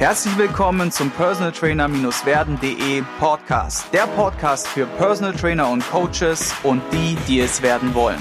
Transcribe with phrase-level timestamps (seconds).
[0.00, 3.92] Herzlich willkommen zum Personal Trainer-werden.de Podcast.
[3.92, 8.16] Der Podcast für Personal Trainer und Coaches und die, die es werden wollen.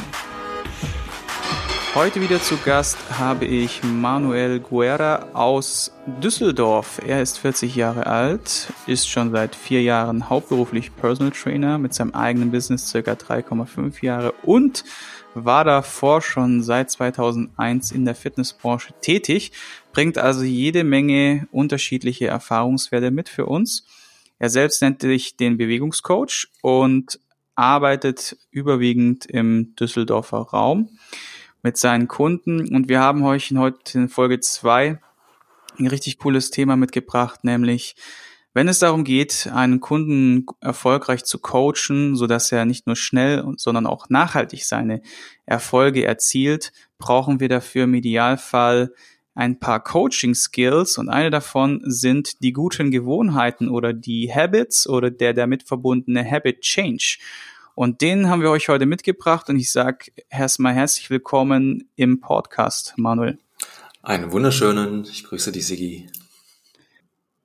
[1.96, 7.00] Heute wieder zu Gast habe ich Manuel Guerra aus Düsseldorf.
[7.08, 12.14] Er ist 40 Jahre alt, ist schon seit vier Jahren hauptberuflich Personal Trainer mit seinem
[12.14, 14.84] eigenen Business circa 3,5 Jahre und
[15.34, 19.52] war davor schon seit 2001 in der Fitnessbranche tätig,
[19.92, 23.86] bringt also jede Menge unterschiedliche Erfahrungswerte mit für uns.
[24.38, 27.20] Er selbst nennt sich den Bewegungscoach und
[27.56, 30.90] arbeitet überwiegend im Düsseldorfer Raum
[31.62, 32.74] mit seinen Kunden.
[32.74, 35.00] Und wir haben euch heute in Folge zwei
[35.78, 37.96] ein richtig cooles Thema mitgebracht, nämlich
[38.54, 43.46] wenn es darum geht, einen Kunden erfolgreich zu coachen, so dass er nicht nur schnell,
[43.58, 45.02] sondern auch nachhaltig seine
[45.46, 48.92] Erfolge erzielt, brauchen wir dafür im Idealfall
[49.40, 55.12] ein paar Coaching Skills und eine davon sind die guten Gewohnheiten oder die Habits oder
[55.12, 57.20] der damit verbundene Habit Change.
[57.74, 62.96] Und den haben wir euch heute mitgebracht und ich sage erstmal herzlich willkommen im Podcast,
[62.98, 63.40] Manuel.
[64.02, 66.10] Einen wunderschönen, ich grüße dich, Sigi.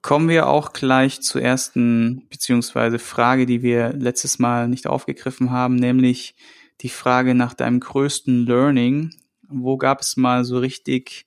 [0.02, 5.76] Kommen wir auch gleich zur ersten beziehungsweise Frage, die wir letztes Mal nicht aufgegriffen haben,
[5.76, 6.34] nämlich
[6.80, 9.14] die Frage nach deinem größten Learning.
[9.46, 11.26] Wo gab es mal so richtig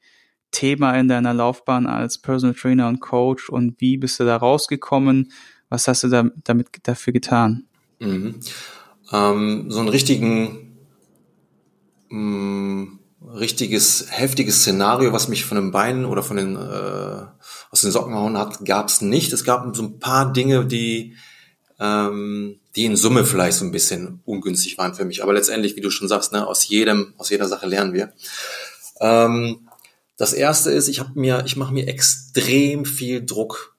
[0.52, 5.31] Thema in deiner Laufbahn als Personal Trainer und Coach und wie bist du da rausgekommen?
[5.70, 7.67] Was hast du da, damit dafür getan?
[8.00, 8.39] Mhm
[9.12, 10.78] ähm, so einen richtigen,
[12.09, 13.00] mh, mm,
[13.36, 17.26] richtiges, heftiges Szenario, was mich von den Beinen oder von den äh,
[17.72, 19.34] aus den Socken gehauen hat, gab es nicht.
[19.34, 21.16] Es gab so ein paar Dinge, die
[21.80, 25.23] ähm, die in Summe vielleicht so ein bisschen ungünstig waren für mich.
[25.23, 28.14] Aber letztendlich, wie du schon sagst, ne, aus jedem, aus jeder Sache lernen wir.
[29.00, 29.67] Ähm,
[30.18, 33.78] das erste ist, ich habe mir, ich mache mir extrem viel Druck.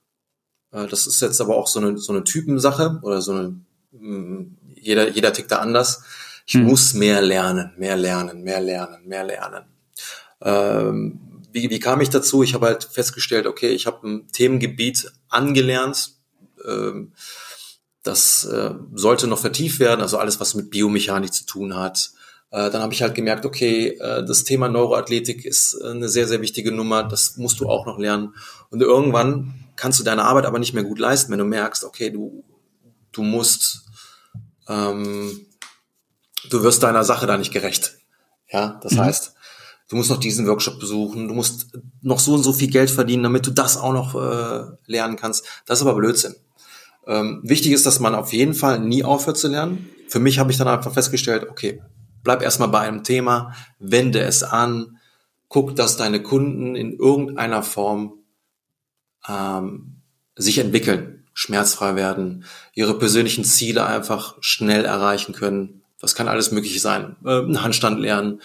[0.71, 3.61] Äh, das ist jetzt aber auch so eine so eine Typensache oder so eine
[3.93, 6.03] mm, jeder, jeder tickt da anders.
[6.47, 6.65] Ich hm.
[6.65, 9.65] muss mehr lernen, mehr lernen, mehr lernen, mehr lernen.
[10.41, 11.21] Ähm,
[11.53, 12.43] wie, wie kam ich dazu?
[12.43, 16.13] Ich habe halt festgestellt, okay, ich habe ein Themengebiet angelernt.
[16.65, 17.13] Ähm,
[18.03, 22.13] das äh, sollte noch vertieft werden, also alles, was mit Biomechanik zu tun hat.
[22.51, 26.41] Äh, dann habe ich halt gemerkt, okay, äh, das Thema Neuroathletik ist eine sehr, sehr
[26.41, 27.03] wichtige Nummer.
[27.03, 28.35] Das musst du auch noch lernen.
[28.71, 32.11] Und irgendwann kannst du deine Arbeit aber nicht mehr gut leisten, wenn du merkst, okay,
[32.11, 32.45] du,
[33.13, 33.85] du musst
[34.69, 35.47] ähm,
[36.51, 37.99] du wirst deiner Sache da nicht gerecht.
[38.51, 39.01] Ja, das mhm.
[39.01, 39.35] heißt,
[39.89, 43.23] du musst noch diesen Workshop besuchen, du musst noch so und so viel Geld verdienen,
[43.23, 45.45] damit du das auch noch äh, lernen kannst.
[45.67, 46.35] Das ist aber Blödsinn.
[47.07, 49.89] Ähm, wichtig ist, dass man auf jeden Fall nie aufhört zu lernen.
[50.09, 51.83] Für mich habe ich dann einfach festgestellt, okay,
[52.23, 54.99] bleib erstmal bei einem Thema, wende es an,
[55.49, 58.15] guck, dass deine Kunden in irgendeiner Form
[59.29, 59.97] ähm,
[60.37, 65.83] sich entwickeln schmerzfrei werden, ihre persönlichen Ziele einfach schnell erreichen können.
[66.01, 67.15] Das kann alles Mögliche sein.
[67.25, 68.41] Äh, einen Handstand lernen,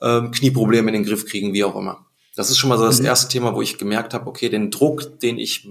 [0.00, 2.06] äh, Knieprobleme in den Griff kriegen, wie auch immer.
[2.36, 3.06] Das ist schon mal so das mhm.
[3.06, 5.68] erste Thema, wo ich gemerkt habe, okay, den Druck, den ich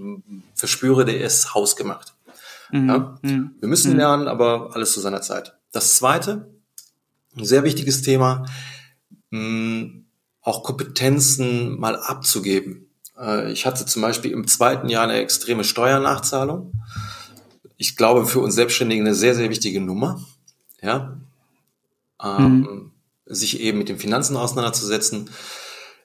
[0.54, 2.12] verspüre, der ist hausgemacht.
[2.70, 2.88] Mhm.
[2.88, 3.18] Ja?
[3.22, 3.50] Mhm.
[3.60, 3.98] Wir müssen mhm.
[3.98, 5.56] lernen, aber alles zu seiner Zeit.
[5.72, 6.50] Das zweite,
[7.38, 8.46] ein sehr wichtiges Thema,
[9.30, 9.90] mh,
[10.42, 12.88] auch Kompetenzen mal abzugeben.
[13.18, 16.72] Äh, ich hatte zum Beispiel im zweiten Jahr eine extreme Steuernachzahlung.
[17.76, 20.24] Ich glaube, für uns Selbstständigen eine sehr, sehr wichtige Nummer.
[20.82, 21.18] Ja.
[22.22, 22.92] Ähm, mhm.
[23.26, 25.30] Sich eben mit den Finanzen auseinanderzusetzen.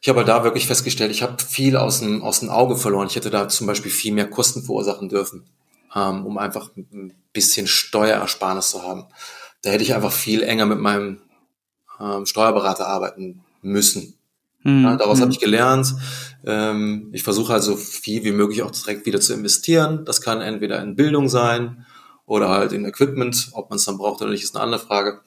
[0.01, 3.07] Ich habe da wirklich festgestellt, ich habe viel aus dem, aus dem Auge verloren.
[3.07, 5.45] Ich hätte da zum Beispiel viel mehr Kosten verursachen dürfen,
[5.95, 9.05] ähm, um einfach ein bisschen Steuerersparnis zu haben.
[9.63, 11.19] Da hätte ich einfach viel enger mit meinem
[11.99, 14.13] ähm, Steuerberater arbeiten müssen.
[14.63, 14.83] Mhm.
[14.83, 15.95] Ja, daraus habe ich gelernt.
[16.45, 20.05] Ähm, ich versuche also viel wie möglich auch direkt wieder zu investieren.
[20.05, 21.85] Das kann entweder in Bildung sein
[22.25, 23.49] oder halt in Equipment.
[23.53, 25.21] Ob man es dann braucht oder nicht, ist eine andere Frage.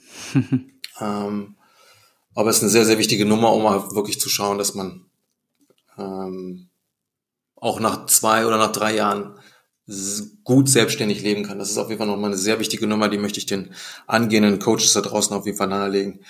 [1.00, 1.56] ähm,
[2.34, 5.06] aber es ist eine sehr, sehr wichtige Nummer, um mal wirklich zu schauen, dass man
[5.98, 6.68] ähm,
[7.56, 9.35] auch nach zwei oder nach drei Jahren
[10.42, 11.58] gut selbstständig leben kann.
[11.58, 13.72] Das ist auf jeden Fall nochmal eine sehr wichtige Nummer, die möchte ich den
[14.06, 16.20] angehenden Coaches da draußen auf jeden Fall nahelegen.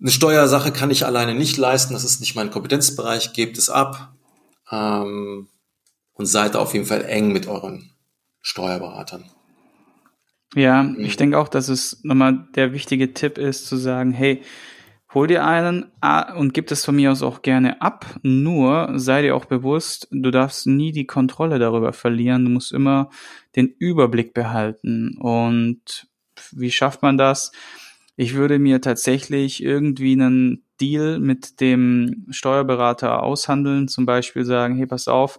[0.00, 4.14] Eine Steuersache kann ich alleine nicht leisten, das ist nicht mein Kompetenzbereich, gebt es ab
[4.70, 5.48] ähm,
[6.14, 7.90] und seid auf jeden Fall eng mit euren
[8.40, 9.24] Steuerberatern.
[10.54, 11.00] Ja, mhm.
[11.00, 14.42] ich denke auch, dass es nochmal der wichtige Tipp ist, zu sagen, hey,
[15.14, 15.86] hol dir einen
[16.36, 18.06] und gib es von mir aus auch gerne ab.
[18.22, 22.44] Nur sei dir auch bewusst, du darfst nie die Kontrolle darüber verlieren.
[22.44, 23.10] Du musst immer
[23.56, 25.16] den Überblick behalten.
[25.18, 26.08] Und
[26.52, 27.52] wie schafft man das?
[28.16, 34.86] Ich würde mir tatsächlich irgendwie einen Deal mit dem Steuerberater aushandeln, zum Beispiel sagen, hey,
[34.86, 35.38] pass auf,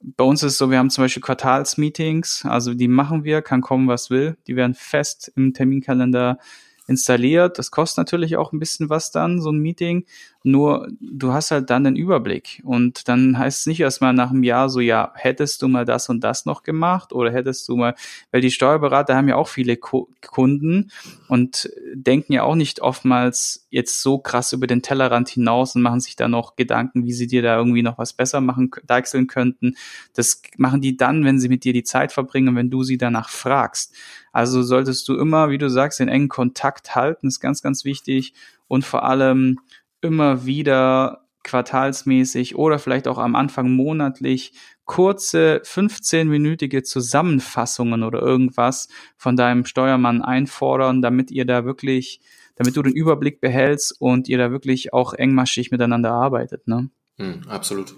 [0.00, 3.62] bei uns ist es so, wir haben zum Beispiel Quartalsmeetings, also die machen wir, kann
[3.62, 4.36] kommen, was will.
[4.46, 6.38] Die werden fest im Terminkalender
[6.86, 7.58] installiert.
[7.58, 10.06] Das kostet natürlich auch ein bisschen was dann, so ein Meeting.
[10.46, 12.60] Nur du hast halt dann den Überblick.
[12.64, 16.10] Und dann heißt es nicht erstmal nach einem Jahr so, ja, hättest du mal das
[16.10, 17.94] und das noch gemacht oder hättest du mal,
[18.30, 20.90] weil die Steuerberater haben ja auch viele Kunden
[21.28, 26.00] und denken ja auch nicht oftmals jetzt so krass über den Tellerrand hinaus und machen
[26.00, 29.76] sich da noch Gedanken, wie sie dir da irgendwie noch was besser machen, deichseln könnten.
[30.12, 33.30] Das machen die dann, wenn sie mit dir die Zeit verbringen, wenn du sie danach
[33.30, 33.94] fragst.
[34.30, 38.34] Also solltest du immer, wie du sagst, den engen Kontakt halten, ist ganz, ganz wichtig
[38.68, 39.60] und vor allem
[40.04, 44.52] immer wieder quartalsmäßig oder vielleicht auch am Anfang monatlich
[44.84, 52.20] kurze 15-minütige Zusammenfassungen oder irgendwas von deinem Steuermann einfordern, damit ihr da wirklich,
[52.56, 56.66] damit du den Überblick behältst und ihr da wirklich auch engmaschig miteinander arbeitet.
[56.66, 56.90] Ne?
[57.16, 57.94] Hm, absolut.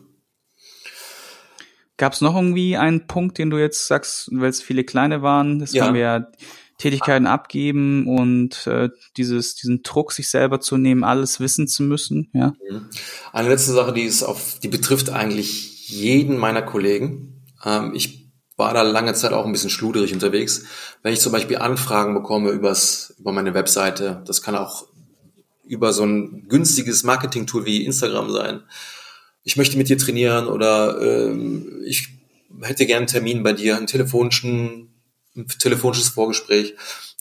[1.97, 5.59] Gab es noch irgendwie einen Punkt, den du jetzt sagst, weil es viele kleine waren?
[5.59, 5.87] Das ja.
[5.87, 6.27] haben wir ja
[6.79, 12.29] Tätigkeiten abgeben und äh, dieses, diesen Druck, sich selber zu nehmen, alles wissen zu müssen.
[12.35, 12.55] Ja.
[12.71, 12.89] Mhm.
[13.33, 17.45] Eine letzte Sache, die ist auf, die betrifft eigentlich jeden meiner Kollegen.
[17.65, 20.65] Ähm, ich war da lange Zeit auch ein bisschen schluderig unterwegs.
[21.03, 24.87] Wenn ich zum Beispiel Anfragen bekomme übers, über meine Webseite, das kann auch
[25.65, 28.63] über so ein günstiges Marketing-Tool wie Instagram sein.
[29.43, 32.09] Ich möchte mit dir trainieren oder ähm, ich
[32.63, 34.96] hätte gerne einen Termin bei dir, einen telefonischen
[35.59, 36.75] telefonisches Vorgespräch.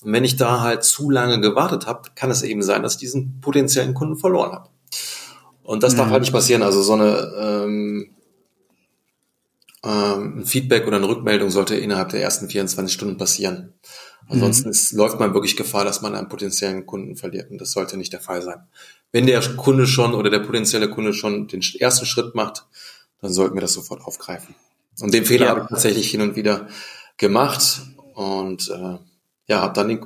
[0.04, 3.00] Und wenn ich da halt zu lange gewartet habe, kann es eben sein, dass ich
[3.00, 4.70] diesen potenziellen Kunden verloren habe.
[5.64, 5.98] Und das mhm.
[5.98, 6.64] darf halt nicht passieren.
[6.64, 8.16] Also so eine ähm,
[9.86, 13.74] ähm, ein Feedback oder eine Rückmeldung sollte innerhalb der ersten 24 Stunden passieren.
[14.28, 14.72] Ansonsten mhm.
[14.72, 17.52] ist, läuft man wirklich Gefahr, dass man einen potenziellen Kunden verliert.
[17.52, 18.64] Und das sollte nicht der Fall sein.
[19.12, 22.66] Wenn der Kunde schon oder der potenzielle Kunde schon den ersten Schritt macht,
[23.22, 24.56] dann sollten wir das sofort aufgreifen.
[25.00, 25.52] Und den Fehler ja.
[25.52, 26.68] habe ich tatsächlich hin und wieder
[27.18, 27.82] gemacht
[28.16, 28.98] und äh,
[29.48, 30.06] ja, habe dann den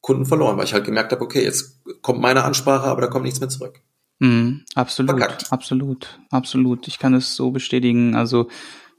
[0.00, 3.24] Kunden verloren, weil ich halt gemerkt habe, okay, jetzt kommt meine Ansprache, aber da kommt
[3.24, 3.80] nichts mehr zurück.
[4.20, 5.52] Mhm, absolut, Verkackt.
[5.52, 6.88] absolut, absolut.
[6.88, 8.14] Ich kann es so bestätigen.
[8.16, 8.48] Also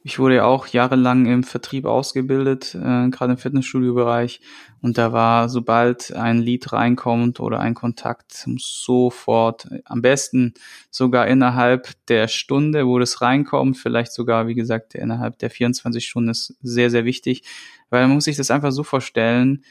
[0.03, 4.39] ich wurde ja auch jahrelang im Vertrieb ausgebildet, äh, gerade im Fitnessstudio-Bereich.
[4.81, 10.53] Und da war, sobald ein Lied reinkommt oder ein Kontakt, sofort, am besten
[10.89, 16.29] sogar innerhalb der Stunde, wo das reinkommt, vielleicht sogar, wie gesagt, innerhalb der 24 Stunden
[16.29, 17.43] ist sehr, sehr wichtig,
[17.89, 19.65] weil man muss sich das einfach so vorstellen,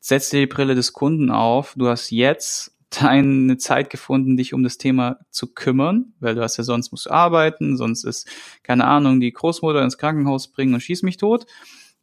[0.00, 4.62] setz dir die Brille des Kunden auf, du hast jetzt deine Zeit gefunden, dich um
[4.62, 8.28] das Thema zu kümmern, weil du hast ja sonst musst du arbeiten, sonst ist,
[8.62, 11.46] keine Ahnung, die Großmutter ins Krankenhaus bringen und schieß mich tot.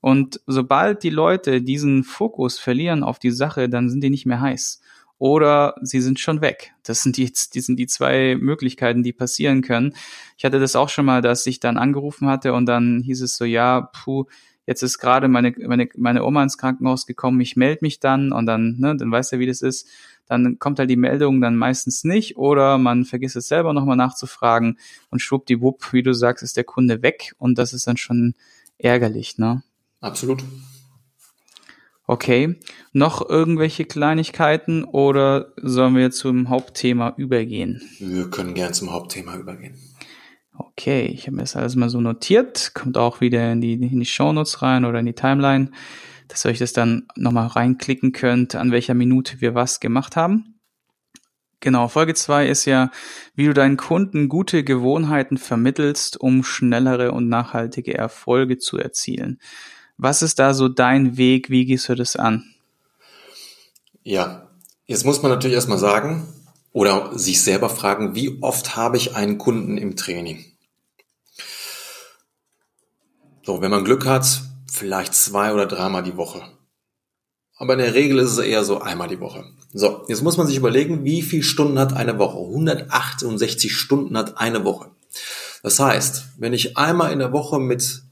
[0.02, 4.42] Und sobald die Leute diesen Fokus verlieren auf die Sache, dann sind die nicht mehr
[4.42, 4.82] heiß.
[5.18, 6.72] Oder sie sind schon weg.
[6.84, 9.94] Das sind die, die sind die zwei Möglichkeiten, die passieren können.
[10.38, 13.36] Ich hatte das auch schon mal, dass ich dann angerufen hatte und dann hieß es
[13.36, 14.26] so, ja, puh,
[14.66, 18.46] jetzt ist gerade meine, meine, meine Oma ins Krankenhaus gekommen, ich melde mich dann und
[18.46, 19.90] dann, ne, dann weiß er, wie das ist.
[20.30, 24.78] Dann kommt halt die Meldung dann meistens nicht oder man vergisst es selber nochmal nachzufragen
[25.10, 28.36] und schwuppdiwupp, wie du sagst, ist der Kunde weg und das ist dann schon
[28.78, 29.64] ärgerlich, ne?
[30.00, 30.44] Absolut.
[32.10, 32.56] Okay.
[32.92, 37.81] Noch irgendwelche Kleinigkeiten oder sollen wir zum Hauptthema übergehen?
[38.00, 39.76] Wir können gern zum Hauptthema übergehen.
[40.58, 44.00] Okay, ich habe mir das alles mal so notiert, kommt auch wieder in die, in
[44.00, 45.71] die Shownotes rein oder in die Timeline,
[46.30, 50.59] dass ihr euch das dann nochmal reinklicken könnt, an welcher Minute wir was gemacht haben.
[51.59, 52.90] Genau, Folge zwei ist ja,
[53.36, 59.42] wie du deinen Kunden gute Gewohnheiten vermittelst, um schnellere und nachhaltige Erfolge zu erzielen.
[59.98, 61.50] Was ist da so dein Weg?
[61.50, 62.56] Wie gehst du das an?
[64.04, 64.50] Ja,
[64.86, 66.33] jetzt muss man natürlich erstmal sagen,
[66.71, 70.45] oder sich selber fragen, wie oft habe ich einen Kunden im Training?
[73.44, 76.42] So, wenn man Glück hat, vielleicht zwei oder dreimal die Woche.
[77.57, 79.44] Aber in der Regel ist es eher so einmal die Woche.
[79.73, 82.38] So, jetzt muss man sich überlegen, wie viele Stunden hat eine Woche?
[82.38, 84.92] 168 Stunden hat eine Woche.
[85.61, 88.04] Das heißt, wenn ich einmal in der Woche mit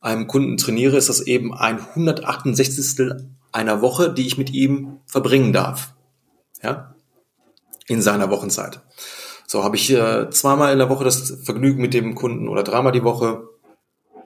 [0.00, 3.12] einem Kunden trainiere, ist das eben ein 168.
[3.50, 5.94] einer Woche, die ich mit ihm verbringen darf.
[6.62, 6.96] Ja?
[7.86, 8.80] in seiner Wochenzeit.
[9.46, 12.92] So habe ich äh, zweimal in der Woche das Vergnügen mit dem Kunden oder dreimal
[12.92, 13.48] die Woche.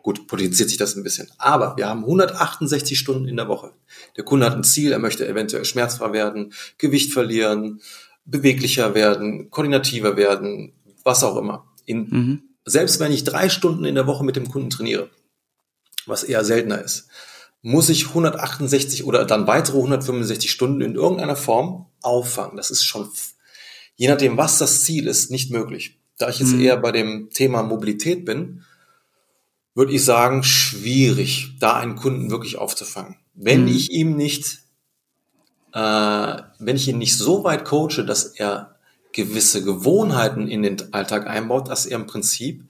[0.03, 1.29] Gut, potenziert sich das ein bisschen.
[1.39, 3.73] Aber wir haben 168 Stunden in der Woche.
[4.17, 7.81] Der Kunde hat ein Ziel, er möchte eventuell schmerzfrei werden, Gewicht verlieren,
[8.25, 10.73] beweglicher werden, koordinativer werden,
[11.05, 11.67] was auch immer.
[11.85, 12.43] In, mhm.
[12.65, 15.11] Selbst wenn ich drei Stunden in der Woche mit dem Kunden trainiere,
[16.07, 17.09] was eher seltener ist,
[17.63, 22.57] muss ich 168 oder dann weitere 165 Stunden in irgendeiner Form auffangen.
[22.57, 23.11] Das ist schon
[24.01, 25.99] je nachdem, was das Ziel ist, nicht möglich.
[26.17, 26.61] Da ich jetzt mhm.
[26.61, 28.65] eher bei dem Thema Mobilität bin,
[29.81, 33.17] würde ich sagen, schwierig, da einen Kunden wirklich aufzufangen.
[33.33, 33.69] Wenn mhm.
[33.69, 34.59] ich ihm nicht,
[35.73, 38.75] äh, wenn ich ihn nicht so weit coache, dass er
[39.13, 42.65] gewisse Gewohnheiten in den Alltag einbaut, dass er im Prinzip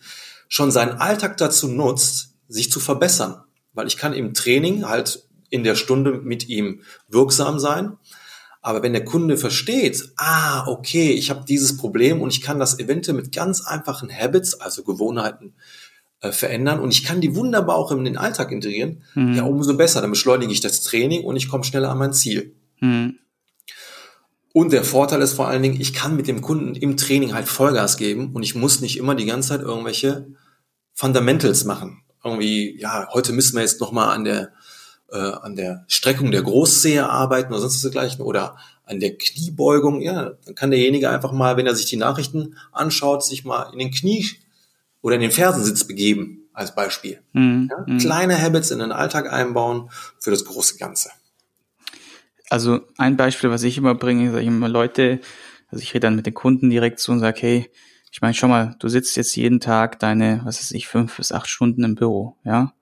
[0.47, 3.43] schon seinen Alltag dazu nutzt, sich zu verbessern.
[3.73, 7.97] Weil ich kann im Training halt in der Stunde mit ihm wirksam sein.
[8.63, 12.79] Aber wenn der Kunde versteht, ah, okay, ich habe dieses Problem und ich kann das
[12.79, 15.55] eventuell mit ganz einfachen Habits, also Gewohnheiten,
[16.21, 19.35] äh, verändern und ich kann die wunderbar auch in den Alltag integrieren, mhm.
[19.35, 20.01] ja, umso besser.
[20.01, 22.55] Dann beschleunige ich das Training und ich komme schneller an mein Ziel.
[22.81, 23.19] Mhm.
[24.53, 27.49] Und der Vorteil ist vor allen Dingen, ich kann mit dem Kunden im Training halt
[27.49, 30.27] Vollgas geben und ich muss nicht immer die ganze Zeit irgendwelche
[30.93, 32.03] Fundamentals machen.
[32.25, 34.51] Irgendwie, ja, heute müssen wir jetzt nochmal an der,
[35.11, 40.03] äh, an der Streckung der Großzehe arbeiten oder sonst was dergleichen oder an der Kniebeugung.
[40.03, 43.79] Ja, dann kann derjenige einfach mal, wenn er sich die Nachrichten anschaut, sich mal in
[43.79, 44.27] den Knie
[45.03, 47.21] oder in den Fersensitz begeben, als Beispiel.
[47.33, 47.71] Mhm.
[47.71, 47.99] Ja, mhm.
[47.99, 51.11] kleine Habits in den Alltag einbauen für das große Ganze.
[52.49, 55.21] Also ein Beispiel, was ich immer bringe, sage ich immer Leute,
[55.69, 57.71] also ich rede dann mit den Kunden direkt zu und sage, hey,
[58.11, 61.33] ich meine, schau mal, du sitzt jetzt jeden Tag deine, was weiß ich, fünf bis
[61.33, 62.75] acht Stunden im Büro, ja.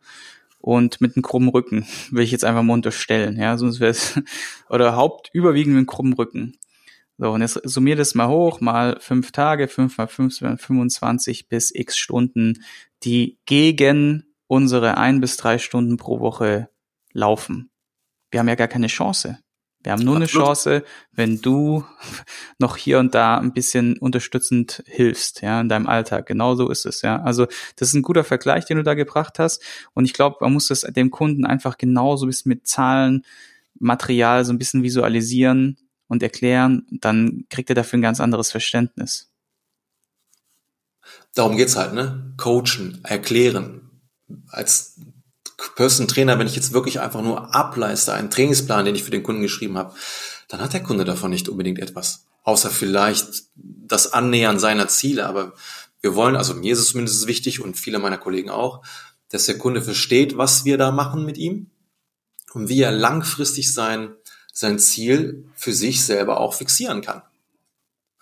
[0.60, 4.20] Und mit einem krummen Rücken, will ich jetzt einfach mal unterstellen, ja, sonst wäre es,
[4.68, 6.56] oder hauptüberwiegend mit einem krummen Rücken.
[7.20, 11.75] So, und jetzt summier das mal hoch, mal fünf Tage, fünf mal fünf, 25 bis
[11.75, 12.64] x Stunden,
[13.02, 16.70] die gegen unsere ein bis drei Stunden pro Woche
[17.12, 17.70] laufen.
[18.30, 19.38] Wir haben ja gar keine Chance.
[19.82, 21.84] Wir haben nur eine Chance, wenn du
[22.58, 26.26] noch hier und da ein bisschen unterstützend hilfst, ja, in deinem Alltag.
[26.26, 27.20] Genau so ist es, ja.
[27.22, 27.46] Also,
[27.76, 29.62] das ist ein guter Vergleich, den du da gebracht hast.
[29.92, 33.25] Und ich glaube, man muss das dem Kunden einfach genauso ein bisschen mit Zahlen,
[33.80, 36.86] Material so ein bisschen visualisieren und erklären.
[36.90, 39.30] Dann kriegt er dafür ein ganz anderes Verständnis.
[41.34, 42.34] Darum geht's halt, ne?
[42.36, 43.90] Coachen, erklären.
[44.48, 44.96] Als
[45.76, 49.22] Person Trainer, wenn ich jetzt wirklich einfach nur ableiste, einen Trainingsplan, den ich für den
[49.22, 49.94] Kunden geschrieben habe,
[50.48, 52.26] dann hat der Kunde davon nicht unbedingt etwas.
[52.42, 55.26] Außer vielleicht das Annähern seiner Ziele.
[55.26, 55.54] Aber
[56.00, 58.82] wir wollen, also mir ist es zumindest wichtig und viele meiner Kollegen auch,
[59.30, 61.70] dass der Kunde versteht, was wir da machen mit ihm
[62.52, 64.14] und wie er langfristig sein,
[64.58, 67.22] sein Ziel für sich selber auch fixieren kann.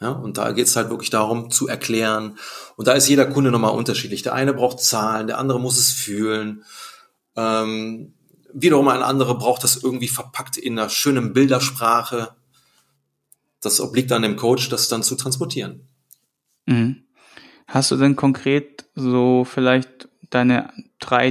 [0.02, 2.36] Ja, und da geht es halt wirklich darum zu erklären.
[2.76, 4.20] Und da ist jeder Kunde nochmal unterschiedlich.
[4.20, 6.62] Der eine braucht Zahlen, der andere muss es fühlen.
[7.36, 8.12] Ähm,
[8.52, 12.36] wiederum ein anderer braucht das irgendwie verpackt in einer schönen Bildersprache.
[13.62, 15.88] Das obliegt dann dem Coach, das dann zu transportieren.
[16.66, 17.04] Mhm.
[17.66, 21.30] Hast du denn konkret so vielleicht deine drei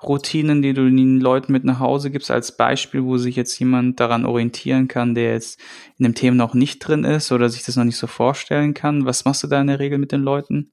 [0.00, 4.00] Lieblingsroutinen, die du den Leuten mit nach Hause gibst, als Beispiel, wo sich jetzt jemand
[4.00, 5.60] daran orientieren kann, der jetzt
[5.98, 9.04] in dem Thema noch nicht drin ist oder sich das noch nicht so vorstellen kann?
[9.04, 10.72] Was machst du da in der Regel mit den Leuten?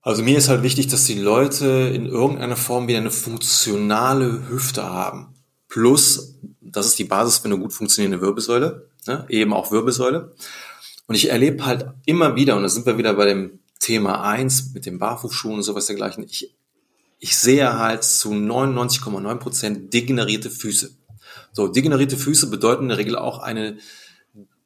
[0.00, 4.82] Also mir ist halt wichtig, dass die Leute in irgendeiner Form wieder eine funktionale Hüfte
[4.82, 5.34] haben.
[5.68, 9.24] Plus, das ist die Basis für eine gut funktionierende Wirbelsäule, ne?
[9.28, 10.34] eben auch Wirbelsäule.
[11.06, 14.72] Und ich erlebe halt immer wieder, und da sind wir wieder bei dem Thema eins
[14.74, 16.54] mit den Barfußschuhen und sowas dergleichen, ich,
[17.22, 20.90] ich sehe halt zu 99,9 Prozent degenerierte Füße.
[21.52, 23.78] So, degenerierte Füße bedeuten in der Regel auch eine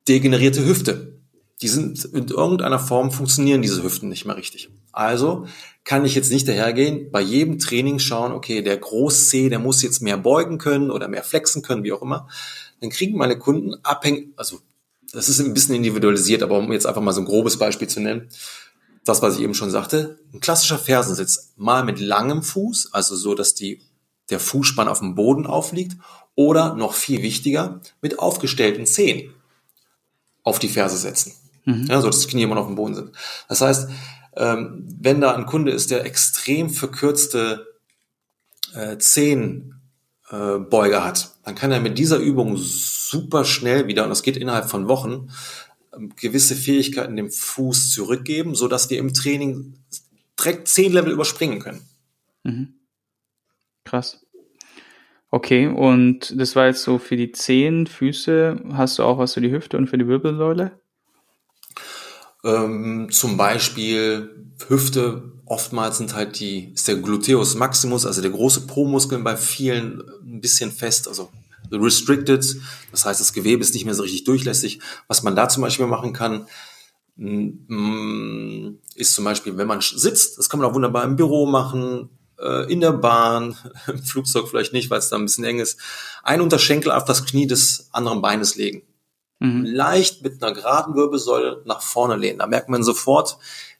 [0.08, 1.16] degenerierte Hüfte
[1.62, 4.68] die sind in irgendeiner Form funktionieren diese Hüften nicht mehr richtig.
[4.92, 5.46] Also
[5.84, 10.02] kann ich jetzt nicht dahergehen, bei jedem Training schauen, okay, der Groß-C, der muss jetzt
[10.02, 12.28] mehr beugen können oder mehr flexen können, wie auch immer.
[12.80, 14.60] Dann kriegen meine Kunden abhängig, also
[15.12, 18.00] das ist ein bisschen individualisiert, aber um jetzt einfach mal so ein grobes Beispiel zu
[18.00, 18.28] nennen,
[19.06, 23.34] das, was ich eben schon sagte, ein klassischer Fersensitz, mal mit langem Fuß, also so,
[23.34, 23.80] dass die,
[24.30, 25.96] der Fußspann auf dem Boden aufliegt,
[26.34, 29.32] oder noch viel wichtiger, mit aufgestellten Zehen
[30.42, 31.32] auf die Ferse setzen.
[31.64, 31.86] Mhm.
[31.86, 33.12] Ja, so dass die Knie immer noch auf dem Boden sind.
[33.48, 33.88] Das heißt,
[34.36, 37.66] ähm, wenn da ein Kunde ist, der extrem verkürzte
[38.74, 44.22] äh, Zehenbeuger äh, hat, dann kann er mit dieser Übung super schnell wieder, und das
[44.22, 45.30] geht innerhalb von Wochen,
[46.16, 49.74] gewisse Fähigkeiten dem Fuß zurückgeben, so dass wir im Training
[50.38, 51.82] direkt zehn Level überspringen können.
[52.44, 52.74] Mhm.
[53.84, 54.20] Krass.
[55.30, 58.60] Okay, und das war jetzt so für die Zehen, Füße.
[58.72, 60.80] Hast du auch was für die Hüfte und für die Wirbelsäule?
[62.44, 64.30] Ähm, zum Beispiel
[64.68, 70.02] Hüfte, oftmals sind halt die, ist der Gluteus Maximus, also der große Po-Muskel bei vielen
[70.22, 71.28] ein bisschen fest, also
[71.70, 72.44] restricted.
[72.90, 74.80] Das heißt, das Gewebe ist nicht mehr so richtig durchlässig.
[75.08, 76.46] Was man da zum Beispiel machen kann,
[77.16, 82.10] mm, ist zum Beispiel, wenn man sitzt, das kann man auch wunderbar im Büro machen,
[82.38, 83.56] äh, in der Bahn,
[83.86, 85.78] im Flugzeug vielleicht nicht, weil es da ein bisschen eng ist,
[86.22, 88.82] ein Unterschenkel auf das Knie des anderen Beines legen
[89.38, 89.64] mhm.
[89.64, 92.38] leicht mit einer geraden Wirbelsäule nach vorne lehnen.
[92.38, 93.38] Da merkt man sofort,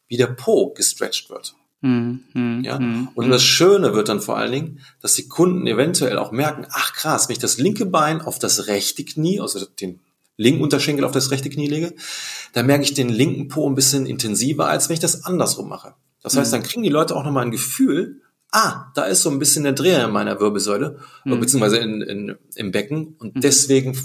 [0.09, 1.55] wie der Po gestretched wird.
[1.83, 2.63] Mhm.
[2.65, 2.79] Ja?
[2.79, 3.09] Mhm.
[3.15, 6.93] Und das Schöne wird dann vor allen Dingen, dass die Kunden eventuell auch merken, ach
[6.95, 10.01] krass, wenn ich das linke Bein auf das rechte Knie, also den
[10.37, 11.95] linken Unterschenkel auf das rechte Knie lege,
[12.53, 15.95] dann merke ich den linken Po ein bisschen intensiver, als wenn ich das andersrum mache.
[16.23, 19.39] Das heißt, dann kriegen die Leute auch nochmal ein Gefühl, ah, da ist so ein
[19.39, 21.41] bisschen der Dreher in meiner Wirbelsäule, Mhm.
[21.41, 23.15] beziehungsweise in, in, im Becken.
[23.19, 23.41] Und Mhm.
[23.41, 23.97] deswegen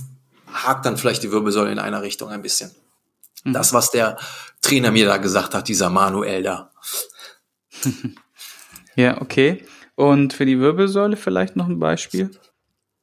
[0.51, 2.71] hakt dann vielleicht die Wirbelsäule in einer Richtung ein bisschen.
[3.43, 3.53] Mhm.
[3.53, 4.17] Das, was der
[4.61, 6.71] Trainer mir da gesagt hat, dieser Manuel da.
[8.95, 9.63] Ja, okay.
[9.95, 12.31] Und für die Wirbelsäule vielleicht noch ein Beispiel?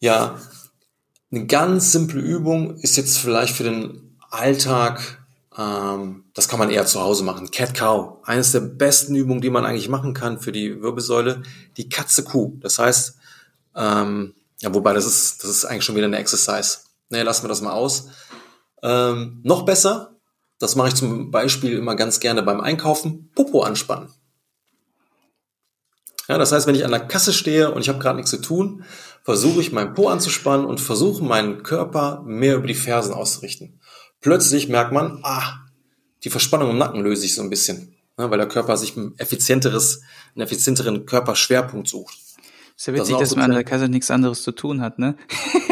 [0.01, 0.39] Ja,
[1.31, 5.19] eine ganz simple Übung ist jetzt vielleicht für den Alltag,
[5.57, 7.51] ähm, das kann man eher zu Hause machen.
[7.51, 11.43] Cat Cow, eines der besten Übungen, die man eigentlich machen kann für die Wirbelsäule,
[11.77, 12.57] die Katze Kuh.
[12.61, 13.17] Das heißt,
[13.75, 16.79] ähm, ja, wobei das ist, das ist eigentlich schon wieder eine Exercise.
[17.11, 18.09] Nee, lassen wir das mal aus.
[18.83, 20.17] Ähm, noch besser,
[20.59, 24.11] das mache ich zum Beispiel immer ganz gerne beim Einkaufen, Popo anspannen.
[26.29, 28.41] Ja, das heißt, wenn ich an der Kasse stehe und ich habe gerade nichts zu
[28.41, 28.85] tun,
[29.25, 33.81] versuche ich meinen Po anzuspannen und versuche meinen Körper mehr über die Fersen auszurichten.
[34.21, 35.61] Plötzlich merkt man, ah,
[36.25, 39.15] die Verspannung im Nacken löse ich so ein bisschen, ne, weil der Körper sich ein
[39.17, 40.03] effizienteres,
[40.35, 42.19] einen effizienteren Körperschwerpunkt sucht.
[42.77, 43.65] Ist ja Das witzig, auch dass so man an der.
[43.65, 45.17] Kasse nichts anderes zu tun hat, ne?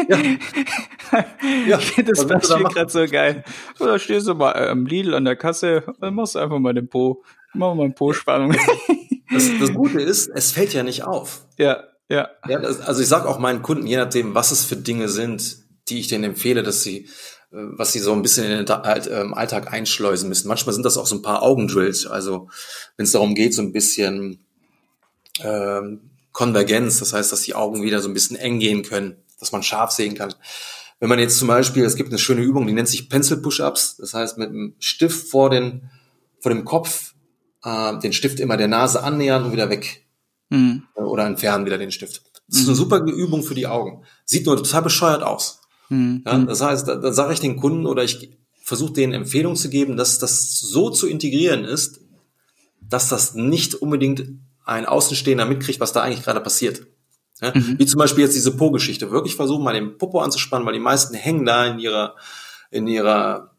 [0.09, 0.17] Ja,
[1.67, 3.43] ja ich finde das Beispiel gerade so geil.
[3.79, 6.89] Oder stehst du mal äh, am Lidl an der Kasse, dann machst einfach mal den
[6.89, 7.23] Po,
[7.53, 8.55] mach mal Po-Spannung.
[9.31, 11.45] Das, das Gute ist, es fällt ja nicht auf.
[11.57, 12.29] ja, ja.
[12.47, 15.57] Ja, das, also ich sage auch meinen Kunden, je nachdem, was es für Dinge sind,
[15.89, 17.05] die ich denen empfehle, dass sie, äh,
[17.51, 20.47] was sie so ein bisschen in den Da- Alt- ähm, Alltag einschleusen müssen.
[20.47, 22.07] Manchmal sind das auch so ein paar Augendrills.
[22.07, 22.47] Also
[22.95, 24.45] wenn es darum geht, so ein bisschen
[25.41, 29.51] ähm, Konvergenz, das heißt, dass die Augen wieder so ein bisschen eng gehen können, dass
[29.51, 30.33] man scharf sehen kann.
[30.99, 33.97] Wenn man jetzt zum Beispiel, es gibt eine schöne Übung, die nennt sich Pencil Push-Ups.
[33.97, 35.89] Das heißt, mit einem Stift vor, den,
[36.39, 37.13] vor dem Kopf
[37.67, 40.05] äh, den Stift immer der Nase annähern und wieder weg
[40.49, 40.83] Hm.
[40.95, 42.21] oder entfernen wieder den Stift.
[42.47, 44.05] Das ist eine super Übung für die Augen.
[44.23, 45.59] Sieht nur total bescheuert aus.
[45.89, 46.23] Hm.
[46.25, 49.69] Ja, das heißt, da, da sage ich den Kunden oder ich versuche denen Empfehlungen zu
[49.69, 51.99] geben, dass das so zu integrieren ist,
[52.81, 54.23] dass das nicht unbedingt
[54.63, 56.87] ein Außenstehender mitkriegt, was da eigentlich gerade passiert.
[57.41, 59.11] Ja, Wie zum Beispiel jetzt diese Po-Geschichte.
[59.11, 62.15] Wirklich versuchen, mal den Popo anzuspannen, weil die meisten hängen da in ihrer,
[62.71, 63.51] in ihrer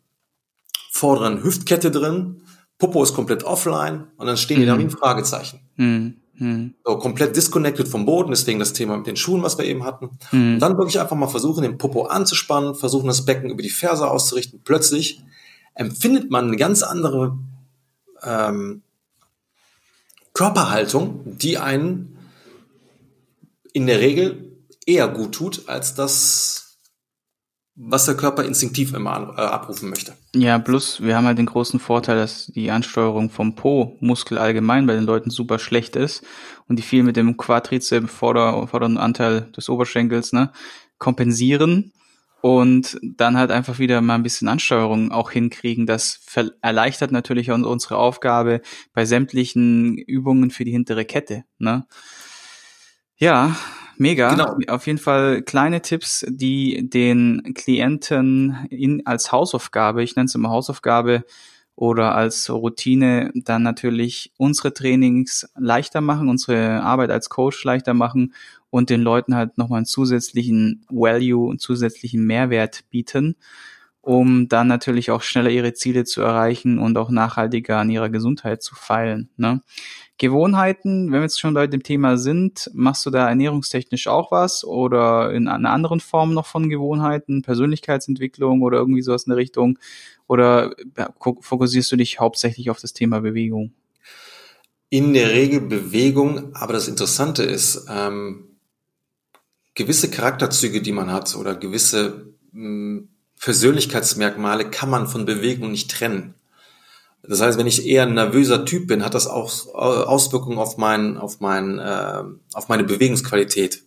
[0.90, 2.42] vorderen Hüftkette drin.
[2.78, 5.60] Popo ist komplett offline und dann stehen die da wie ein Fragezeichen.
[5.76, 6.14] Hm.
[6.38, 6.74] Hm.
[6.84, 10.10] So, komplett disconnected vom Boden, deswegen das Thema mit den Schuhen, was wir eben hatten.
[10.30, 10.54] Hm.
[10.54, 14.08] Und dann wirklich einfach mal versuchen, den Popo anzuspannen, versuchen, das Becken über die Ferse
[14.08, 14.60] auszurichten.
[14.62, 15.20] Plötzlich
[15.74, 17.36] empfindet man eine ganz andere
[18.22, 18.82] ähm,
[20.32, 22.16] Körperhaltung, die einen
[23.72, 26.67] in der Regel eher gut tut, als das,
[27.80, 30.14] was der Körper instinktiv immer an, äh, abrufen möchte.
[30.34, 34.94] Ja, plus wir haben halt den großen Vorteil, dass die Ansteuerung vom Po-Muskel allgemein bei
[34.94, 36.24] den Leuten super schlecht ist
[36.66, 40.50] und die viel mit dem Quadrizeps vorder vorderen Anteil des Oberschenkels ne,
[40.98, 41.92] kompensieren
[42.40, 45.86] und dann halt einfach wieder mal ein bisschen Ansteuerung auch hinkriegen.
[45.86, 46.20] Das
[46.60, 48.60] erleichtert natürlich unsere Aufgabe
[48.92, 51.44] bei sämtlichen Übungen für die hintere Kette.
[51.58, 51.86] Ne?
[53.16, 53.56] Ja,
[53.98, 54.30] mega.
[54.30, 54.56] Genau.
[54.68, 60.50] Auf jeden Fall kleine Tipps, die den Klienten in, als Hausaufgabe, ich nenne es immer
[60.50, 61.24] Hausaufgabe
[61.74, 68.34] oder als Routine, dann natürlich unsere Trainings leichter machen, unsere Arbeit als Coach leichter machen
[68.70, 73.36] und den Leuten halt nochmal einen zusätzlichen Value, einen zusätzlichen Mehrwert bieten,
[74.00, 78.62] um dann natürlich auch schneller ihre Ziele zu erreichen und auch nachhaltiger an ihrer Gesundheit
[78.62, 79.30] zu feilen.
[79.36, 79.62] Ne?
[80.18, 84.64] Gewohnheiten, wenn wir jetzt schon bei dem Thema sind, machst du da ernährungstechnisch auch was
[84.64, 89.78] oder in einer anderen Form noch von Gewohnheiten, Persönlichkeitsentwicklung oder irgendwie sowas in der Richtung?
[90.26, 90.74] Oder
[91.40, 93.72] fokussierst du dich hauptsächlich auf das Thema Bewegung?
[94.90, 98.56] In der Regel Bewegung, aber das Interessante ist, ähm,
[99.74, 103.02] gewisse Charakterzüge, die man hat oder gewisse mh,
[103.40, 106.34] Persönlichkeitsmerkmale kann man von Bewegung nicht trennen.
[107.22, 110.76] Das heißt, wenn ich eher ein nervöser Typ bin, hat das auch äh, Auswirkungen auf
[110.76, 112.22] mein, auf mein, äh,
[112.54, 113.84] auf meine Bewegungsqualität.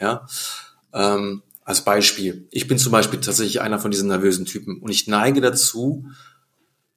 [0.00, 0.26] Ja,
[0.92, 2.48] ähm, als Beispiel.
[2.50, 6.06] Ich bin zum Beispiel tatsächlich einer von diesen nervösen Typen und ich neige dazu,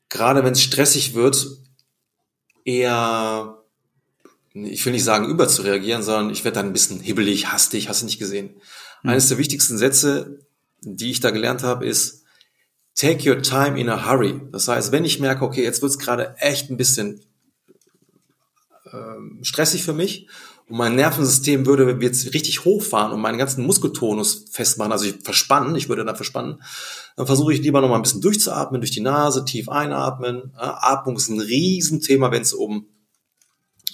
[0.10, 1.48] gerade wenn es stressig wird,
[2.64, 3.64] eher,
[4.54, 8.06] ich will nicht sagen überzureagieren, sondern ich werde dann ein bisschen hibbelig, hastig, hast du
[8.06, 8.56] nicht gesehen.
[9.04, 9.12] Mhm.
[9.12, 10.40] Eines der wichtigsten Sätze,
[10.82, 12.24] die ich da gelernt habe, ist,
[12.96, 14.42] take your time in a hurry.
[14.52, 17.22] Das heißt, wenn ich merke, okay, jetzt wird's gerade echt ein bisschen
[18.92, 20.28] ähm, stressig für mich
[20.68, 25.76] und mein Nervensystem würde jetzt richtig hochfahren und meinen ganzen Muskeltonus festmachen, also ich verspannen,
[25.76, 26.62] ich würde dann verspannen,
[27.18, 30.54] dann versuche ich lieber noch mal ein bisschen durchzuatmen, durch die Nase, tief einatmen.
[30.56, 32.88] Ja, Atmung ist ein Riesenthema, wenn es um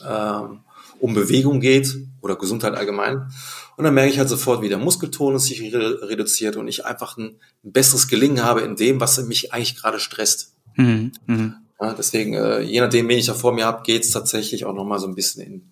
[0.07, 0.61] ähm,
[1.01, 3.27] um Bewegung geht oder Gesundheit allgemein.
[3.75, 7.17] Und dann merke ich halt sofort, wie der Muskeltonus sich re reduziert und ich einfach
[7.17, 10.53] ein, ein, besseres Gelingen habe in dem, was mich eigentlich gerade stresst.
[10.75, 11.11] Mhm.
[11.25, 11.55] Mhm.
[11.79, 14.75] Ja, deswegen, äh, je nachdem, wen ich da vor mir habe, geht es tatsächlich auch
[14.75, 15.71] nochmal so ein bisschen in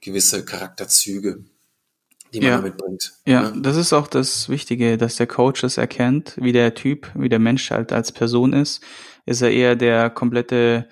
[0.00, 1.44] gewisse Charakterzüge,
[2.32, 2.56] die man ja.
[2.56, 3.12] damit bringt.
[3.26, 7.10] Ja, ja, das ist auch das Wichtige, dass der Coach es erkennt, wie der Typ,
[7.14, 8.80] wie der Mensch halt als Person ist.
[9.26, 10.88] Ist er eher der komplette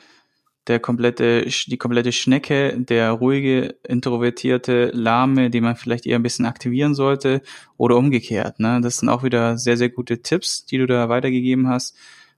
[0.67, 6.47] der komplette, die komplette Schnecke, der ruhige, introvertierte, lahme, den man vielleicht eher ein bisschen
[6.47, 7.43] aktivieren sollte
[7.77, 8.61] oder umgekehrt.
[8.61, 8.81] Ne?
[8.83, 11.97] Das sind auch wieder sehr, sehr gute Tipps, die du da weitergegeben hast,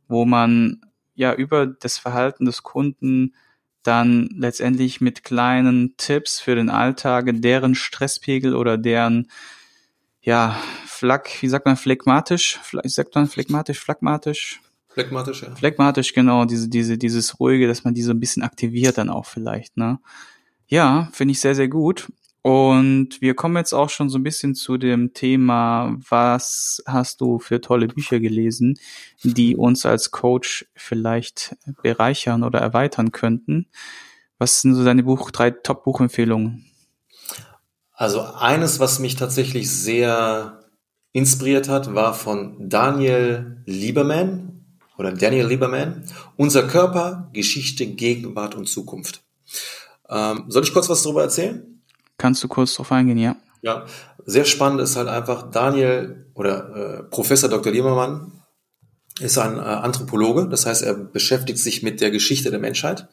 [0.09, 0.81] wo man
[1.15, 3.35] ja über das Verhalten des Kunden
[3.83, 9.29] dann letztendlich mit kleinen Tipps für den Alltag, deren Stresspegel oder deren
[10.21, 10.57] ja,
[10.87, 14.61] Flag, wie sagt man, phlegmatisch, sagt man phlegmatisch, phlegmatisch,
[14.92, 15.55] Phlegmatisch, ja.
[15.55, 19.26] Phlegmatisch, genau, diese, diese, dieses ruhige, dass man die so ein bisschen aktiviert dann auch
[19.26, 19.98] vielleicht, ne?
[20.66, 22.09] Ja, finde ich sehr, sehr gut.
[22.42, 27.38] Und wir kommen jetzt auch schon so ein bisschen zu dem Thema, was hast du
[27.38, 28.78] für tolle Bücher gelesen,
[29.22, 33.68] die uns als Coach vielleicht bereichern oder erweitern könnten?
[34.38, 36.66] Was sind so deine Buch, drei Top-Buchempfehlungen?
[37.92, 40.64] Also eines, was mich tatsächlich sehr
[41.12, 44.62] inspiriert hat, war von Daniel Lieberman
[45.03, 46.05] oder Daniel Lieberman.
[46.37, 49.25] Unser Körper, Geschichte, Gegenwart und Zukunft.
[50.09, 51.83] Ähm, soll ich kurz was darüber erzählen?
[52.19, 53.37] Kannst du kurz drauf eingehen, ja.
[53.62, 53.87] Ja,
[54.25, 57.73] sehr spannend ist halt einfach Daniel oder äh, Professor Dr.
[57.73, 58.33] Liebermann
[59.19, 63.09] ist ein äh, Anthropologe, das heißt, er beschäftigt sich mit der Geschichte der Menschheit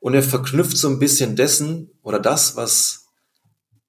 [0.00, 3.06] und er verknüpft so ein bisschen dessen oder das, was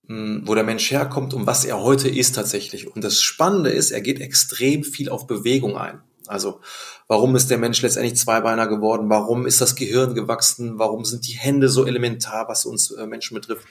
[0.07, 2.87] mh, hm, wo der Mensch herkommt und was er heute ist tatsächlich.
[2.87, 6.01] Und das Spannende ist, er geht extrem viel auf Bewegung ein.
[6.27, 6.59] Also
[7.07, 9.09] warum ist der Mensch letztendlich Zweibeiner geworden?
[9.09, 10.77] Warum ist das Gehirn gewachsen?
[10.77, 13.67] Warum sind die Hände so elementar, was uns äh, Menschen betrifft?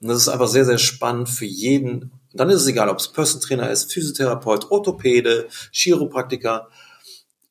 [0.00, 2.02] Und das ist einfach sehr, sehr spannend für jeden.
[2.02, 6.68] Und dann ist es egal, ob es Person Trainer ist, Physiotherapeut, Orthopäde, Chiropraktiker.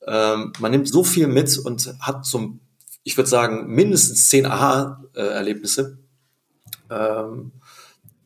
[0.06, 2.60] Ähm, man nimmt so viel mit und hat zum,
[3.04, 5.98] ich würde sagen, mindestens zehn Aha-Erlebnisse,
[6.90, 7.52] ähm,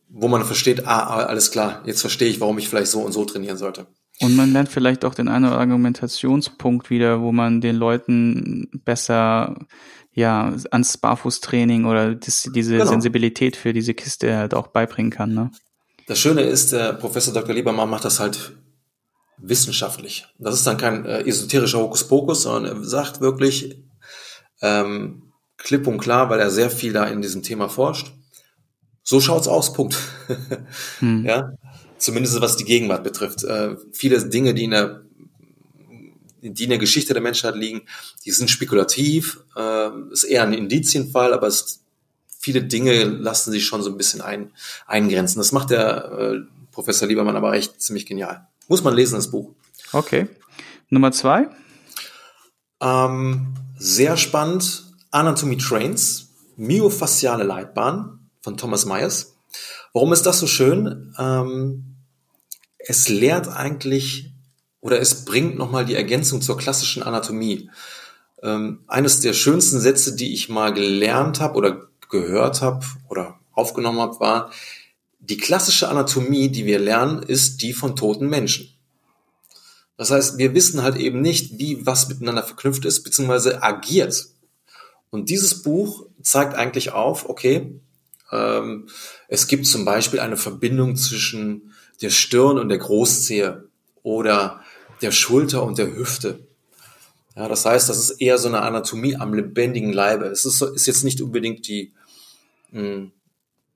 [0.09, 3.25] wo man versteht, ah, alles klar, jetzt verstehe ich, warum ich vielleicht so und so
[3.25, 3.87] trainieren sollte.
[4.23, 9.55] Und man lernt vielleicht auch den einen oder Argumentationspunkt wieder, wo man den Leuten besser
[10.13, 12.89] ja ans Barfußtraining oder das, diese genau.
[12.89, 15.33] Sensibilität für diese Kiste halt auch beibringen kann.
[15.33, 15.51] Ne?
[16.07, 17.53] Das Schöne ist, der Professor Dr.
[17.53, 18.55] Liebermann macht das halt
[19.37, 20.25] wissenschaftlich.
[20.39, 23.83] Das ist dann kein äh, esoterischer Hokuspokus, sondern er sagt wirklich
[24.61, 28.13] ähm, klipp und klar, weil er sehr viel da in diesem Thema forscht.
[29.03, 29.97] So schaut's aus, Punkt.
[30.99, 31.25] hm.
[31.25, 31.51] Ja,
[32.03, 33.43] zumindest was die Gegenwart betrifft.
[33.43, 35.03] Äh, viele Dinge, die in der
[36.41, 37.83] die in der Geschichte der Menschheit liegen,
[38.25, 41.81] die sind spekulativ, äh, ist eher ein Indizienfall, aber es,
[42.37, 44.51] viele Dinge lassen sich schon so ein bisschen ein,
[44.85, 45.39] eingrenzen.
[45.39, 46.39] Das macht der äh,
[46.71, 48.45] Professor Liebermann aber echt ziemlich genial.
[48.67, 49.53] Muss man lesen, das Buch.
[49.93, 50.27] Okay.
[50.89, 51.47] Nummer zwei?
[52.81, 54.83] Ähm, sehr spannend.
[55.11, 59.35] Anatomy Trains, myofasziale Leitbahn von Thomas Myers.
[59.93, 61.13] Warum ist das so schön?
[61.17, 61.92] Ähm,
[62.85, 64.31] es lehrt eigentlich
[64.79, 67.69] oder es bringt nochmal die Ergänzung zur klassischen Anatomie.
[68.41, 73.99] Ähm, eines der schönsten Sätze, die ich mal gelernt habe oder gehört habe oder aufgenommen
[73.99, 74.51] habe, war,
[75.19, 78.69] die klassische Anatomie, die wir lernen, ist die von toten Menschen.
[79.95, 84.27] Das heißt, wir wissen halt eben nicht, wie was miteinander verknüpft ist, beziehungsweise agiert.
[85.11, 87.79] Und dieses Buch zeigt eigentlich auf, okay,
[88.31, 88.89] ähm,
[89.29, 91.72] es gibt zum Beispiel eine Verbindung zwischen
[92.03, 93.67] der Stirn und der Großzehe
[94.03, 94.61] oder
[95.01, 96.45] der Schulter und der Hüfte.
[97.35, 100.25] Ja, das heißt, das ist eher so eine Anatomie am lebendigen Leibe.
[100.25, 101.93] Es ist, ist jetzt nicht unbedingt die
[102.71, 103.11] mh, hm,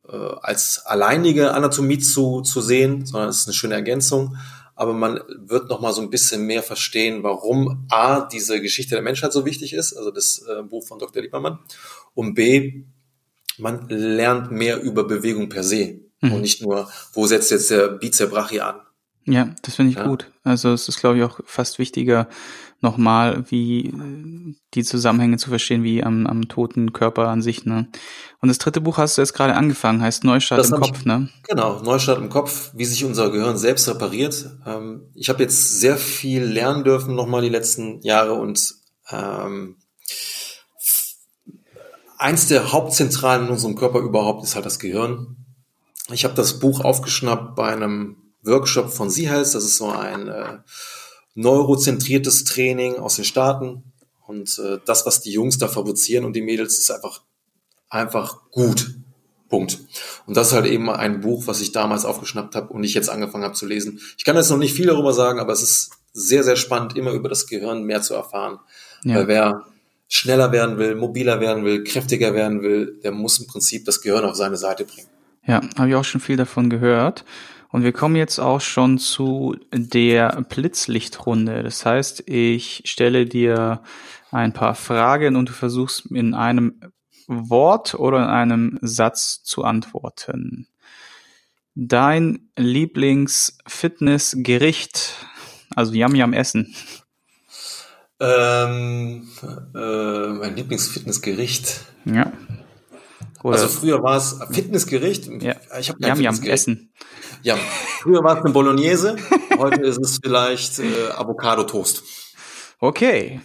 [0.07, 4.37] äh, als alleinige Anatomie zu, zu sehen, sondern es ist eine schöne Ergänzung.
[4.75, 9.01] Aber man wird noch mal so ein bisschen mehr verstehen, warum A, diese Geschichte der
[9.01, 11.23] Menschheit so wichtig ist, also das äh, Buch von Dr.
[11.23, 11.57] Liebermann,
[12.13, 12.83] und B,
[13.57, 15.99] man lernt mehr über Bewegung per se.
[16.21, 16.31] Mhm.
[16.33, 18.81] Und nicht nur, wo setzt jetzt der Bizeps Brachii an?
[19.25, 20.07] Ja, das finde ich ja.
[20.07, 20.31] gut.
[20.43, 22.29] Also es ist, glaube ich, auch fast wichtiger,
[22.79, 27.65] nochmal wie äh, die Zusammenhänge zu verstehen, wie am, am toten Körper an sich.
[27.65, 27.89] Ne?
[28.39, 31.05] Und das dritte Buch hast du jetzt gerade angefangen, heißt Neustart das im Kopf, ich,
[31.05, 31.29] ne?
[31.47, 34.49] Genau, Neustart im Kopf, wie sich unser Gehirn selbst repariert.
[34.65, 38.75] Ähm, ich habe jetzt sehr viel lernen dürfen nochmal die letzten Jahre und
[39.09, 39.75] ähm,
[42.17, 45.46] eins der Hauptzentralen in unserem Körper überhaupt ist halt das Gehirn.
[46.11, 49.51] Ich habe das Buch aufgeschnappt bei einem Workshop von Seahals.
[49.51, 50.59] Das ist so ein äh,
[51.35, 53.83] neurozentriertes Training aus den Staaten.
[54.25, 57.21] Und äh, das, was die Jungs da fabrizieren und die Mädels, ist einfach,
[57.89, 58.95] einfach gut.
[59.49, 59.79] Punkt.
[60.25, 63.09] Und das ist halt eben ein Buch, was ich damals aufgeschnappt habe und ich jetzt
[63.09, 64.01] angefangen habe zu lesen.
[64.17, 67.11] Ich kann jetzt noch nicht viel darüber sagen, aber es ist sehr, sehr spannend, immer
[67.11, 68.59] über das Gehirn mehr zu erfahren.
[69.03, 69.15] Ja.
[69.15, 69.65] Weil wer
[70.09, 74.25] schneller werden will, mobiler werden will, kräftiger werden will, der muss im Prinzip das Gehirn
[74.25, 75.07] auf seine Seite bringen.
[75.47, 77.25] Ja, habe ich auch schon viel davon gehört.
[77.69, 81.61] Und wir kommen jetzt auch schon zu der Blitzlichtrunde.
[81.63, 83.81] Das heißt, ich stelle dir
[84.31, 86.79] ein paar Fragen und du versuchst in einem
[87.27, 90.67] Wort oder in einem Satz zu antworten.
[91.75, 95.13] Dein Lieblingsfitnessgericht,
[95.75, 96.73] also Yam Yam Essen.
[98.19, 99.27] Ähm,
[99.75, 101.81] äh, mein Lieblingsfitnessgericht.
[102.05, 102.31] Ja.
[103.47, 105.29] Oder also früher war es Fitnessgericht.
[105.41, 105.55] Ja.
[105.79, 106.91] Ich habe Yam Yam Essen.
[107.43, 107.55] Ja,
[108.01, 109.15] früher war es eine Bolognese,
[109.57, 112.03] heute ist es vielleicht äh, Avocado Toast.
[112.81, 113.39] Okay,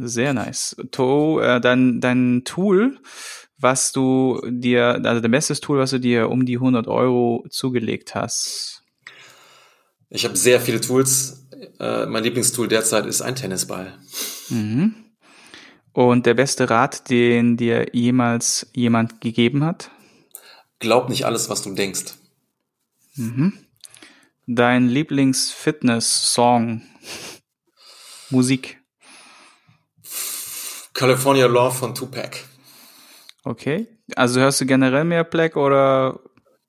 [0.00, 0.74] sehr nice.
[0.90, 2.98] To, äh, dein, dein Tool,
[3.58, 8.14] was du dir, also dein bestes Tool, was du dir um die 100 Euro zugelegt
[8.14, 8.84] hast.
[10.08, 11.46] Ich habe sehr viele Tools.
[11.78, 13.92] Äh, mein Lieblingstool derzeit ist ein Tennisball.
[14.48, 14.94] Mhm.
[15.96, 19.90] Und der beste Rat, den dir jemals jemand gegeben hat?
[20.78, 22.16] Glaub nicht alles, was du denkst.
[23.14, 23.54] Mhm.
[24.46, 26.82] Dein Lieblings-Fitness-Song?
[28.28, 28.78] Musik?
[30.92, 32.40] California Love von Tupac.
[33.44, 33.86] Okay.
[34.16, 36.20] Also hörst du generell mehr Black oder?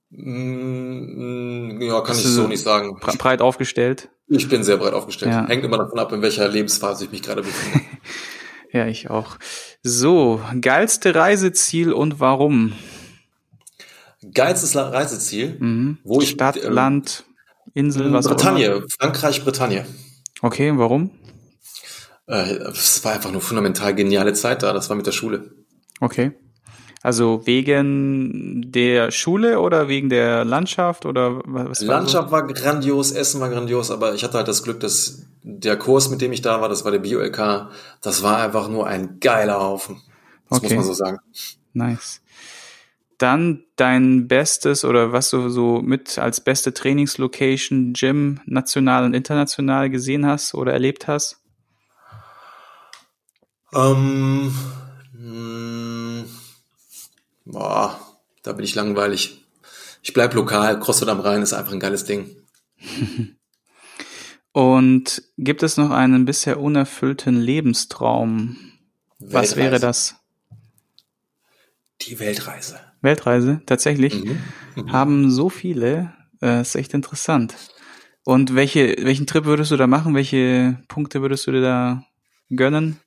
[0.10, 2.96] Mm, ja, kann ich so nicht sagen.
[2.96, 4.08] Breit aufgestellt?
[4.30, 5.34] Ich bin sehr breit aufgestellt.
[5.34, 5.46] Ja.
[5.48, 7.82] Hängt immer davon ab, in welcher Lebensphase ich mich gerade befinde.
[8.78, 9.38] ja, ich auch.
[9.84, 12.74] So, geilste Reiseziel und warum?
[14.34, 15.98] Geilstes Reiseziel, mhm.
[16.04, 17.24] wo ich Stadt, ähm, Land,
[17.74, 18.86] Insel, was Bretagne, auch immer.
[19.00, 19.86] Frankreich, Bretagne.
[20.42, 21.12] Okay, warum?
[22.28, 24.74] Äh, es war einfach nur fundamental geniale Zeit da.
[24.74, 25.52] Das war mit der Schule.
[26.00, 26.34] Okay.
[27.02, 31.82] Also wegen der Schule oder wegen der Landschaft oder was?
[31.82, 32.48] Landschaft war, so?
[32.48, 36.22] war grandios, Essen war grandios, aber ich hatte halt das Glück, dass der Kurs, mit
[36.22, 37.70] dem ich da war, das war der Bio-LK,
[38.02, 40.02] das war einfach nur ein geiler Haufen.
[40.50, 40.68] Das okay.
[40.68, 41.20] muss man so sagen.
[41.74, 42.22] Nice.
[43.18, 49.90] Dann dein bestes oder was du so mit als beste Trainingslocation, Gym, national und international
[49.90, 51.40] gesehen hast oder erlebt hast?
[53.74, 54.54] Ähm,
[55.14, 56.26] mh,
[57.46, 58.00] boah,
[58.44, 59.44] da bin ich langweilig.
[60.04, 60.80] Ich bleib lokal.
[60.80, 62.36] CrossFit am Rhein ist einfach ein geiles Ding.
[64.58, 68.58] Und gibt es noch einen bisher unerfüllten Lebenstraum?
[69.20, 69.52] Weltreise.
[69.52, 70.16] Was wäre das?
[72.02, 72.80] Die Weltreise.
[73.02, 74.16] Weltreise, tatsächlich.
[74.16, 74.40] Mhm.
[74.76, 74.92] Mhm.
[74.92, 76.12] Haben so viele.
[76.42, 77.54] Äh, ist echt interessant.
[78.24, 80.16] Und welche, welchen Trip würdest du da machen?
[80.16, 82.04] Welche Punkte würdest du dir da
[82.50, 83.00] gönnen?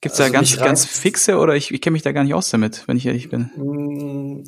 [0.00, 2.32] Gibt es also da ganz, ganz fixe oder ich, ich kenne mich da gar nicht
[2.32, 3.50] aus damit, wenn ich ehrlich bin?
[3.58, 4.44] Mm,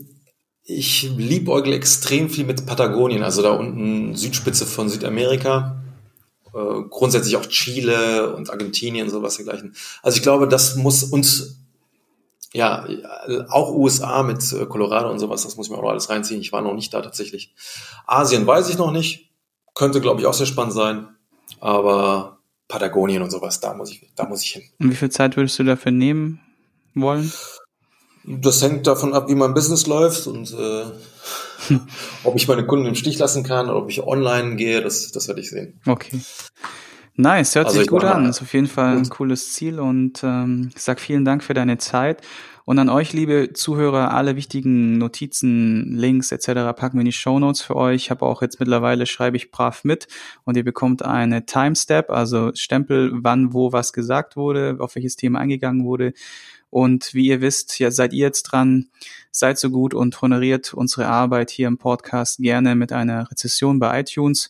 [0.64, 5.81] ich liebäugle extrem viel mit Patagonien, also da unten Südspitze von Südamerika.
[6.54, 9.74] Äh, grundsätzlich auch Chile und Argentinien, sowas dergleichen.
[10.02, 11.58] Also ich glaube, das muss uns,
[12.52, 12.86] ja,
[13.48, 16.40] auch USA mit äh, Colorado und sowas, das muss ich mir auch noch alles reinziehen.
[16.40, 17.54] Ich war noch nicht da tatsächlich.
[18.06, 19.30] Asien weiß ich noch nicht.
[19.74, 21.08] Könnte, glaube ich, auch sehr spannend sein.
[21.60, 22.38] Aber
[22.68, 24.62] Patagonien und sowas, da muss ich, da muss ich hin.
[24.78, 26.40] Und wie viel Zeit würdest du dafür nehmen
[26.94, 27.32] wollen?
[28.24, 30.84] Das hängt davon ab, wie mein Business läuft und äh,
[32.24, 35.28] ob ich meine Kunden im Stich lassen kann oder ob ich online gehe, das, das
[35.28, 35.80] werde ich sehen.
[35.86, 36.20] Okay.
[37.14, 38.26] Nice, hört also sich gut an.
[38.26, 41.78] Ist auf jeden Fall ein cooles Ziel und ähm, ich sag vielen Dank für deine
[41.78, 42.22] Zeit.
[42.64, 46.46] Und an euch, liebe Zuhörer, alle wichtigen Notizen, Links etc.
[46.76, 48.04] packen wir in die Show Notes für euch.
[48.04, 50.06] Ich habe auch jetzt mittlerweile, schreibe ich brav mit
[50.44, 55.40] und ihr bekommt eine Timestep, also Stempel, wann, wo was gesagt wurde, auf welches Thema
[55.40, 56.12] eingegangen wurde.
[56.72, 58.88] Und wie ihr wisst, ja, seid ihr jetzt dran,
[59.30, 64.00] seid so gut und honoriert unsere Arbeit hier im Podcast gerne mit einer Rezession bei
[64.00, 64.48] iTunes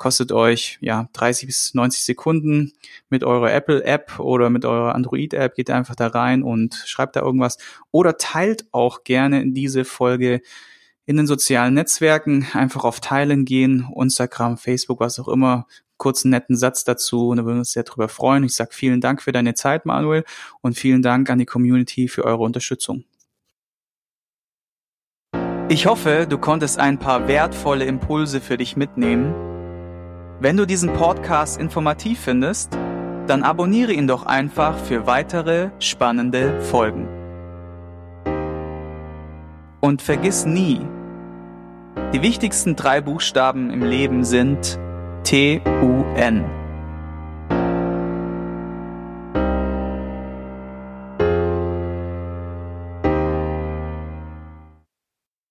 [0.00, 2.72] kostet euch ja 30 bis 90 Sekunden
[3.10, 5.54] mit eurer Apple App oder mit eurer Android App.
[5.54, 7.58] Geht einfach da rein und schreibt da irgendwas
[7.90, 10.40] oder teilt auch gerne diese Folge
[11.04, 12.46] in den sozialen Netzwerken.
[12.54, 15.66] Einfach auf Teilen gehen, Instagram, Facebook, was auch immer.
[16.00, 18.42] Kurzen netten Satz dazu und da würden wir uns sehr drüber freuen.
[18.42, 20.24] Ich sage vielen Dank für deine Zeit, Manuel,
[20.60, 23.04] und vielen Dank an die Community für eure Unterstützung.
[25.68, 29.32] Ich hoffe, du konntest ein paar wertvolle Impulse für dich mitnehmen
[30.42, 32.72] wenn du diesen Podcast informativ findest,
[33.26, 37.06] dann abonniere ihn doch einfach für weitere spannende Folgen.
[39.82, 40.80] Und vergiss nie,
[42.14, 44.78] die wichtigsten drei Buchstaben im Leben sind
[45.30, 46.59] T-U-N.